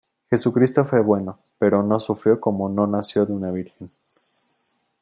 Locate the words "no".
1.83-1.99, 2.69-2.87